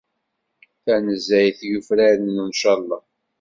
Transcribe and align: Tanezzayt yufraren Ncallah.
Tanezzayt 0.83 1.59
yufraren 1.71 2.25
Ncallah. 2.49 3.01